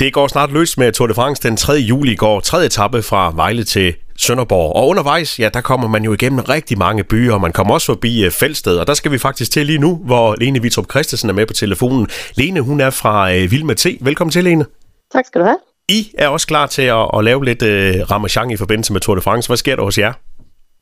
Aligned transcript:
Det 0.00 0.12
går 0.12 0.26
snart 0.26 0.52
løs 0.52 0.78
med 0.78 0.92
Tour 0.92 1.06
de 1.06 1.14
France 1.14 1.48
den 1.48 1.56
3. 1.56 1.72
juli 1.72 2.14
går 2.14 2.40
tredje 2.40 2.66
etape 2.66 3.02
fra 3.02 3.32
Vejle 3.36 3.64
til 3.64 3.94
Sønderborg. 4.18 4.76
Og 4.76 4.88
undervejs, 4.88 5.38
ja, 5.38 5.48
der 5.54 5.60
kommer 5.60 5.88
man 5.88 6.04
jo 6.04 6.12
igennem 6.12 6.38
rigtig 6.40 6.78
mange 6.78 7.04
byer, 7.04 7.34
og 7.34 7.40
man 7.40 7.52
kommer 7.52 7.74
også 7.74 7.86
forbi 7.86 8.26
uh, 8.26 8.32
Fældsted. 8.32 8.78
Og 8.78 8.86
der 8.86 8.94
skal 8.94 9.12
vi 9.12 9.18
faktisk 9.18 9.50
til 9.50 9.66
lige 9.66 9.78
nu, 9.78 9.96
hvor 9.96 10.34
Lene 10.40 10.62
Vitrup 10.62 10.90
Christensen 10.90 11.30
er 11.30 11.34
med 11.34 11.46
på 11.46 11.52
telefonen. 11.52 12.08
Lene, 12.34 12.60
hun 12.60 12.80
er 12.80 12.90
fra 12.90 13.30
Vild 13.30 13.64
med 13.64 13.74
T. 13.74 13.86
Velkommen 14.00 14.32
til, 14.32 14.44
Lene. 14.44 14.64
Tak 15.12 15.26
skal 15.26 15.40
du 15.40 15.46
have. 15.46 15.58
I 15.88 16.12
er 16.18 16.28
også 16.28 16.46
klar 16.46 16.66
til 16.66 16.82
at, 16.82 17.10
at 17.14 17.24
lave 17.24 17.44
lidt 17.44 17.62
uh, 17.62 18.10
ramachan 18.10 18.50
i 18.50 18.56
forbindelse 18.56 18.92
med 18.92 19.00
Tour 19.00 19.14
de 19.14 19.20
France. 19.20 19.48
Hvad 19.48 19.56
sker 19.56 19.76
der 19.76 19.82
hos 19.82 19.98
jer? 19.98 20.12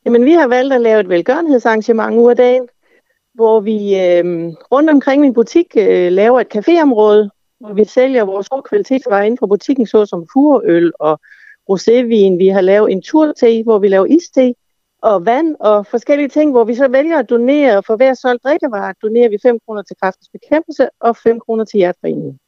Jamen, 0.06 0.24
vi 0.24 0.32
har 0.32 0.48
valgt 0.48 0.74
at 0.74 0.80
lave 0.80 1.00
et 1.00 1.08
velgørenhedsarrangement 1.08 2.16
uge 2.16 2.30
af 2.30 2.36
dagen, 2.36 2.68
hvor 3.34 3.60
vi 3.60 3.76
øh, 3.76 4.24
rundt 4.72 4.90
omkring 4.90 5.20
min 5.20 5.34
butik 5.34 5.66
øh, 5.76 6.12
laver 6.12 6.40
et 6.40 6.56
caféområde, 6.56 7.35
vi 7.74 7.84
sælger 7.84 8.24
vores 8.24 8.48
gode 8.48 8.62
kvalitetsvarer 8.62 9.22
inden 9.22 9.38
for 9.38 9.46
butikken, 9.46 9.86
såsom 9.86 10.26
furøl 10.32 10.92
og 11.00 11.20
rosévin. 11.70 12.38
Vi 12.38 12.48
har 12.48 12.60
lavet 12.60 12.92
en 12.92 13.02
turte, 13.02 13.62
hvor 13.62 13.78
vi 13.78 13.88
laver 13.88 14.06
iste 14.06 14.54
og 15.02 15.26
vand 15.26 15.56
og 15.60 15.86
forskellige 15.86 16.28
ting, 16.28 16.50
hvor 16.50 16.64
vi 16.64 16.74
så 16.74 16.88
vælger 16.88 17.18
at 17.18 17.30
donere. 17.30 17.82
For 17.82 17.96
hver 17.96 18.14
solgt 18.14 18.44
drikkevarer 18.44 18.92
donerer 19.02 19.28
vi 19.28 19.38
5 19.42 19.58
kroner 19.66 19.82
til 19.82 19.96
kræftens 20.00 20.28
bekæmpelse 20.32 20.88
og 21.00 21.16
5 21.16 21.40
kroner 21.40 21.64
til 21.64 21.78
hjerteforeningen. 21.78 22.38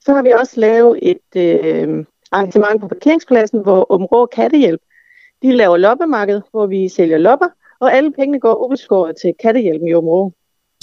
Så 0.00 0.14
har 0.14 0.22
vi 0.22 0.30
også 0.30 0.60
lavet 0.60 0.98
et 1.02 1.36
øh, 1.36 2.04
arrangement 2.32 2.80
på 2.80 2.88
parkeringspladsen, 2.88 3.62
hvor 3.62 3.92
Åben 3.92 4.28
Kattehjælp 4.32 4.80
de 5.42 5.52
laver 5.52 5.76
loppemarked, 5.76 6.40
hvor 6.50 6.66
vi 6.66 6.88
sælger 6.88 7.18
lopper, 7.18 7.48
og 7.80 7.92
alle 7.92 8.12
pengene 8.12 8.40
går 8.40 8.64
ubeskåret 8.64 9.16
til 9.22 9.34
Kattehjælpen 9.42 9.88
i 9.88 9.94
Åben 9.94 10.32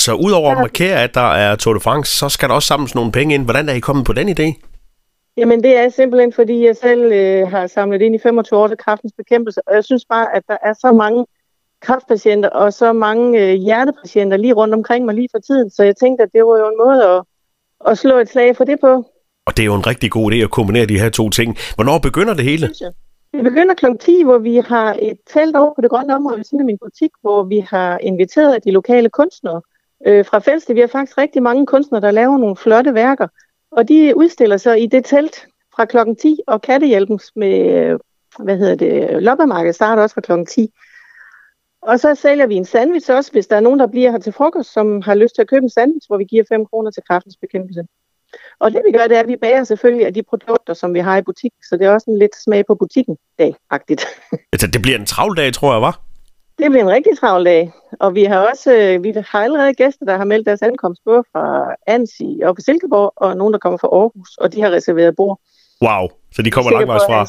så 0.05 0.14
udover 0.14 0.52
at 0.52 0.58
markere, 0.58 1.04
at 1.04 1.14
der 1.14 1.30
er 1.44 1.55
Tour 1.55 1.73
de 1.73 1.80
France, 1.80 2.18
så 2.18 2.30
skal 2.30 2.50
der 2.50 2.55
også 2.55 2.68
samles 2.68 2.96
nogle 2.96 3.12
penge 3.12 3.36
ind. 3.36 3.44
Hvordan 3.44 3.70
er 3.70 3.73
I 3.73 3.80
kommet 3.80 4.05
på 4.05 4.13
den 4.13 4.30
idé? 4.30 4.48
Jamen 5.38 5.63
det 5.63 5.77
er 5.77 5.90
simpelthen, 5.90 6.34
fordi 6.34 6.66
jeg 6.66 6.76
selv 6.76 7.12
øh, 7.12 7.48
har 7.48 7.68
samlet 7.68 8.02
ind 8.02 8.16
i 8.16 8.20
25 8.23 8.60
år 8.60 8.68
til 8.68 8.77
kraftens 8.77 9.13
bekæmpelse, 9.18 9.62
og 9.68 9.76
jeg 9.76 9.84
synes 9.84 10.05
bare, 10.05 10.35
at 10.35 10.43
der 10.48 10.57
er 10.63 10.74
så 10.74 10.91
mange 10.91 11.26
kraftpatienter 11.82 12.49
og 12.49 12.74
så 12.74 12.93
mange 12.93 13.41
øh, 13.41 13.54
hjertepatienter 13.54 14.38
lige 14.38 14.54
rundt 14.54 14.74
omkring 14.74 15.05
mig 15.05 15.15
lige 15.15 15.27
for 15.32 15.40
tiden, 15.40 15.70
så 15.70 15.84
jeg 15.84 15.96
tænkte, 15.96 16.24
at 16.24 16.30
det 16.34 16.41
var 16.46 16.58
jo 16.60 16.68
en 16.70 16.77
måde 16.85 16.99
at, 17.13 17.24
at 17.91 17.98
slå 17.98 18.18
et 18.18 18.30
slag 18.30 18.58
for 18.58 18.63
det 18.63 18.77
på. 18.82 18.91
Og 19.46 19.58
det 19.58 19.63
er 19.63 19.65
jo 19.65 19.76
en 19.76 19.87
rigtig 19.87 20.12
god 20.12 20.32
idé 20.32 20.35
at 20.35 20.52
kombinere 20.52 20.85
de 20.85 20.99
her 20.99 21.10
to 21.10 21.30
ting. 21.30 21.58
Hvornår 21.76 21.98
begynder 21.99 22.34
det 22.34 22.46
hele? 22.46 22.68
Det 23.34 23.43
begynder 23.43 23.74
kl. 23.74 23.85
10, 23.99 24.24
hvor 24.24 24.37
vi 24.37 24.55
har 24.55 24.98
et 25.02 25.18
telt 25.34 25.55
over 25.55 25.74
på 25.76 25.82
det 25.82 25.90
grønne 25.90 26.15
område 26.15 26.37
ved 26.37 26.43
siden 26.43 26.60
af 26.60 26.65
min 26.65 26.77
butik, 26.82 27.12
hvor 27.21 27.43
vi 27.43 27.60
har 27.60 27.98
inviteret 27.98 28.63
de 28.63 28.71
lokale 28.71 29.10
kunstnere 29.10 29.62
øh, 30.06 30.26
fra 30.26 30.40
Fælste. 30.40 30.74
Vi 30.74 30.80
har 30.80 30.88
faktisk 30.88 31.18
rigtig 31.18 31.44
mange 31.44 31.66
kunstnere, 31.66 32.02
der 32.02 32.12
laver 32.12 32.38
nogle 32.38 32.56
flotte 32.56 32.94
værker, 32.94 33.28
og 33.72 33.88
de 33.88 34.14
udstiller 34.16 34.58
sig 34.58 34.84
i 34.84 34.86
det 34.86 35.06
telt 35.06 35.48
fra 35.76 35.86
kl. 35.86 35.98
10, 36.22 36.40
og 36.48 36.62
Kattehjælpens 36.62 37.32
med, 37.36 37.72
øh, 37.74 38.00
hvad 38.40 38.58
hedder 38.58 38.76
det, 38.76 39.24
loppemarkedet 39.24 39.76
starter 39.76 40.04
også 40.04 40.14
fra 40.14 40.22
kl. 40.22 40.46
10. 40.46 40.70
Og 41.82 42.00
så 42.00 42.16
sælger 42.16 42.48
vi 42.48 42.56
en 42.56 42.66
sandwich 42.66 43.12
også, 43.12 43.32
hvis 43.32 43.48
der 43.48 43.56
er 43.56 43.60
nogen, 43.60 43.80
der 43.80 43.88
bliver 43.88 44.12
her 44.12 44.18
til 44.18 44.34
frokost, 44.34 44.74
som 44.74 45.02
har 45.02 45.16
lyst 45.16 45.36
til 45.36 45.42
at 45.42 45.48
købe 45.48 45.64
en 45.64 45.70
sandwich, 45.70 46.08
hvor 46.08 46.18
vi 46.18 46.24
giver 46.24 46.44
5 46.50 46.66
kroner 46.66 46.92
til 46.92 47.04
kraftens 47.08 47.38
bekæmpelse. 47.42 47.84
Og 48.60 48.72
det 48.72 48.82
vi 48.86 48.92
gør, 48.98 49.08
det 49.08 49.18
er, 49.18 49.20
at 49.20 49.28
vi 49.28 49.36
bager 49.36 49.64
selvfølgelig 49.64 50.06
af 50.06 50.14
de 50.14 50.24
produkter, 50.24 50.74
som 50.74 50.94
vi 50.94 51.00
har 51.00 51.18
i 51.18 51.22
butikken, 51.22 51.64
så 51.70 51.78
det 51.78 51.88
er 51.88 51.92
også 51.92 52.12
en 52.12 52.20
lidt 52.20 52.36
smag 52.44 52.66
på 52.66 52.76
butikken 52.76 53.18
dag-agtigt. 53.40 54.06
Altså, 54.54 54.68
det 54.68 54.82
bliver 54.82 54.98
en 54.98 55.06
travl 55.06 55.38
dag, 55.38 55.54
tror 55.54 55.74
jeg, 55.74 55.82
var? 55.82 56.05
Det 56.60 56.72
bliver 56.72 56.84
en 56.84 56.92
rigtig 56.92 57.18
travl 57.20 57.46
dag, 57.46 57.72
og 58.00 58.16
vi 58.16 58.24
har 58.24 58.40
også 58.50 58.74
øh, 58.74 59.04
vi 59.04 59.14
har 59.32 59.40
allerede 59.40 59.74
gæster, 59.74 60.06
der 60.06 60.18
har 60.18 60.26
meldt 60.26 60.46
deres 60.46 60.62
ankomst 60.62 61.02
både 61.06 61.24
fra 61.32 61.76
Ansi 61.88 62.42
og 62.44 62.56
fra 62.56 62.62
Silkeborg, 62.62 63.14
og 63.16 63.38
nogen, 63.38 63.54
der 63.54 63.60
kommer 63.60 63.78
fra 63.78 63.88
Aarhus, 63.88 64.38
og 64.38 64.53
de 64.53 64.62
har 64.62 64.72
reserveret 64.72 65.16
bord. 65.16 65.40
Wow, 65.81 66.08
så 66.36 66.42
de 66.42 66.52
kommer 66.52 66.72
langvejs 66.72 67.02
fra? 67.09 67.26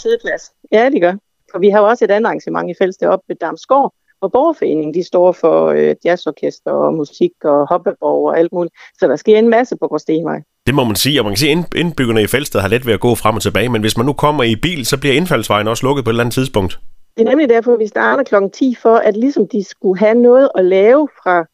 Ja, 0.73 0.91
de 0.91 1.01
gør. 1.01 1.15
Og 1.55 1.61
vi 1.61 1.69
har 1.69 1.81
også 1.81 2.05
et 2.05 2.11
andet 2.11 2.27
arrangement 2.27 2.71
i 2.71 2.75
fællesskab 2.81 3.09
op 3.09 3.21
ved 3.29 3.37
Damsgård, 3.37 3.95
hvor 4.19 4.29
Borgerforeningen 4.29 4.95
de 4.95 5.05
står 5.05 5.33
for 5.33 5.67
øh, 5.67 5.95
jazzorkester 6.05 6.70
og 6.70 6.95
musik 6.95 7.33
og 7.45 7.69
hoppeborg 7.69 8.29
og 8.29 8.39
alt 8.39 8.53
muligt. 8.53 8.75
Så 8.98 9.09
der 9.09 9.17
sker 9.17 9.39
en 9.39 9.48
masse 9.48 9.77
på 9.77 9.89
Gråstenvej. 9.89 10.42
Det 10.67 10.75
må 10.75 10.85
man 10.85 10.97
sige, 10.97 11.20
og 11.20 11.25
man 11.25 11.33
kan 11.33 11.39
sige, 11.39 11.53
at 11.53 11.75
indbyggerne 11.75 12.23
i 12.23 12.27
Fælsted 12.27 12.61
har 12.61 12.69
let 12.69 12.86
ved 12.86 12.95
at 12.95 13.01
gå 13.01 13.15
frem 13.15 13.36
og 13.36 13.42
tilbage, 13.42 13.69
men 13.69 13.81
hvis 13.81 13.97
man 13.97 14.07
nu 14.07 14.13
kommer 14.13 14.42
i 14.42 14.57
bil, 14.57 14.86
så 14.86 15.01
bliver 15.01 15.15
indfaldsvejen 15.15 15.69
også 15.69 15.86
lukket 15.86 16.05
på 16.05 16.11
et 16.11 16.13
eller 16.13 16.25
andet 16.25 16.35
tidspunkt. 16.35 16.81
Det 17.17 17.23
er 17.23 17.29
nemlig 17.29 17.49
derfor, 17.49 17.73
at 17.73 17.79
vi 17.79 17.87
starter 17.87 18.23
kl. 18.23 18.35
10, 18.53 18.75
for 18.75 18.97
at 18.97 19.17
ligesom 19.17 19.49
de 19.49 19.65
skulle 19.65 19.99
have 19.99 20.15
noget 20.15 20.49
at 20.55 20.65
lave 20.65 21.09
fra 21.23 21.47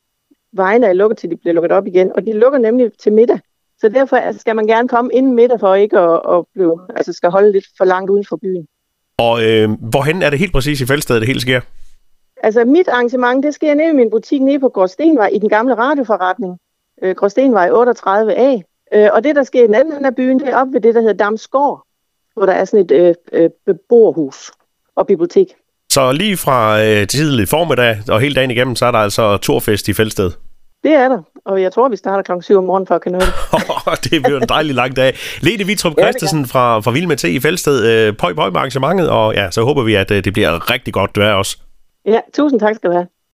vejene 0.53 0.87
er 0.87 0.93
lukket, 0.93 1.19
til 1.19 1.31
de 1.31 1.37
bliver 1.37 1.55
lukket 1.55 1.73
op 1.73 1.87
igen. 1.87 2.13
Og 2.15 2.27
de 2.27 2.33
lukker 2.33 2.59
nemlig 2.59 2.91
til 2.99 3.13
middag. 3.13 3.41
Så 3.81 3.89
derfor 3.89 4.39
skal 4.39 4.57
man 4.57 4.67
gerne 4.67 4.89
komme 4.89 5.11
inden 5.13 5.35
middag, 5.35 5.61
for 5.61 5.75
ikke 5.75 5.99
at, 5.99 6.21
at 6.29 6.45
blive, 6.55 6.81
altså 6.97 7.13
skal 7.13 7.31
holde 7.31 7.53
lidt 7.53 7.65
for 7.79 7.85
langt 7.85 8.11
uden 8.11 8.25
for 8.29 8.37
byen. 8.37 8.67
Og 9.19 9.45
øh, 9.45 9.71
hvorhen 9.91 10.23
er 10.23 10.31
det 10.31 10.39
helt 10.39 10.53
præcis 10.53 10.81
i 10.81 10.87
Fælsted, 10.87 11.17
det 11.17 11.27
hele 11.27 11.41
sker? 11.41 11.61
Altså 12.43 12.65
mit 12.65 12.89
arrangement, 12.89 13.45
det 13.45 13.55
sker 13.55 13.75
nede 13.75 13.91
i 13.91 13.93
min 13.93 14.11
butik 14.11 14.43
nede 14.43 14.61
på 14.61 14.69
Gråstenvej 14.69 15.29
i 15.29 15.39
den 15.39 15.49
gamle 15.49 15.75
radioforretning. 15.75 16.59
Øh, 17.03 17.15
Gråstenvej 17.15 17.69
38A. 17.71 18.63
Øh, 18.95 19.09
og 19.13 19.25
det, 19.25 19.37
der 19.37 19.43
sker 19.43 19.65
i 19.65 19.67
den 19.67 19.75
anden 19.75 20.05
af 20.05 20.15
byen, 20.15 20.41
det 20.41 20.49
er 20.49 20.57
op 20.57 20.73
ved 20.73 20.81
det, 20.81 20.95
der 20.95 21.01
hedder 21.01 21.25
Damsgård, 21.25 21.87
hvor 22.35 22.47
der 22.47 22.53
er 22.53 22.65
sådan 22.65 22.85
et 22.85 22.91
øh, 22.91 23.15
øh, 23.33 23.51
beboerhus 23.67 24.53
og 24.97 25.07
bibliotek. 25.07 25.47
Så 25.93 26.13
lige 26.13 26.37
fra 26.37 26.83
øh, 26.85 27.07
tidlig 27.07 27.49
formiddag 27.49 27.99
og 28.09 28.21
hele 28.21 28.35
dagen 28.35 28.51
igennem, 28.51 28.77
så 28.77 28.87
er 28.87 28.91
der 28.91 28.99
altså 28.99 29.37
turfest 29.37 29.89
i 29.89 29.93
Fældsted? 29.93 30.31
Det 30.85 30.93
er 30.93 31.09
der, 31.09 31.23
og 31.45 31.63
jeg 31.63 31.73
tror, 31.73 31.89
vi 31.89 31.97
starter 31.97 32.23
klokken 32.23 32.43
7 32.43 32.59
om 32.59 32.65
morgenen 32.65 32.87
for 32.87 32.95
at 32.95 33.03
kan 33.03 33.13
nå 33.13 33.19
det. 33.19 34.11
det 34.11 34.23
bliver 34.23 34.41
en 34.41 34.49
dejlig 34.49 34.75
lang 34.75 34.97
dag. 34.97 35.17
Lene 35.41 35.65
Vitrup 35.65 35.93
Christensen 36.01 36.47
fra, 36.47 36.81
fra 36.81 36.91
Vild 36.91 37.07
med 37.07 37.17
T 37.17 37.25
i 37.25 37.41
Fældsted. 37.41 37.87
Øh, 37.87 38.17
pøj, 38.17 38.35
pøj 38.35 38.51
med 38.51 38.57
arrangementet, 38.57 39.11
og 39.11 39.35
ja, 39.35 39.51
så 39.51 39.63
håber 39.65 39.83
vi, 39.83 39.95
at 39.95 40.11
øh, 40.11 40.25
det 40.25 40.33
bliver 40.33 40.71
rigtig 40.71 40.95
godt 40.95 41.19
vejr 41.19 41.35
også. 41.35 41.59
Ja, 42.07 42.21
tusind 42.35 42.61
tak 42.61 42.75
skal 42.75 42.91
du 42.91 42.95
have. 42.95 43.07